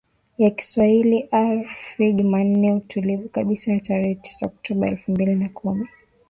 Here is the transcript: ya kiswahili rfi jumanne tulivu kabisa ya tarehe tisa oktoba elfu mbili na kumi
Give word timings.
ya 0.37 0.49
kiswahili 0.49 1.29
rfi 1.63 2.13
jumanne 2.13 2.79
tulivu 2.79 3.29
kabisa 3.29 3.71
ya 3.71 3.79
tarehe 3.79 4.15
tisa 4.15 4.45
oktoba 4.45 4.87
elfu 4.87 5.11
mbili 5.11 5.35
na 5.35 5.49
kumi 5.49 5.87